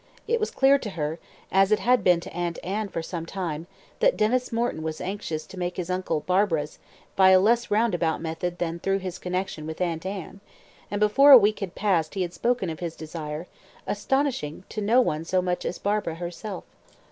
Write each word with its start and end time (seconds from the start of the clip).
It 0.27 0.39
was 0.39 0.49
clear 0.49 0.79
to 0.79 0.89
her, 0.97 1.19
as 1.51 1.71
it 1.71 1.77
had 1.77 2.03
been 2.03 2.19
to 2.21 2.33
Aunt 2.33 2.57
Anne 2.63 2.89
for 2.89 3.03
some 3.03 3.27
time, 3.27 3.67
that 3.99 4.17
Denys 4.17 4.51
Morton 4.51 4.81
was 4.81 4.99
anxious 4.99 5.45
to 5.45 5.59
make 5.59 5.77
his 5.77 5.91
uncle 5.91 6.21
Barbara's, 6.21 6.79
by 7.15 7.29
a 7.29 7.39
less 7.39 7.69
round 7.69 7.93
about 7.93 8.19
method 8.19 8.57
than 8.57 8.79
through 8.79 8.97
his 8.97 9.19
connection 9.19 9.67
with 9.67 9.79
Aunt 9.79 10.03
Anne; 10.03 10.39
and 10.89 10.99
before 10.99 11.29
a 11.33 11.37
week 11.37 11.59
had 11.59 11.75
passed 11.75 12.15
he 12.15 12.23
had 12.23 12.33
spoken 12.33 12.71
of 12.71 12.79
his 12.79 12.95
desire, 12.95 13.45
astonishing 13.85 14.63
no 14.75 14.99
one 15.01 15.23
so 15.23 15.39
much 15.39 15.65
as 15.65 15.77
Barbara 15.77 16.15
herself. 16.15 16.63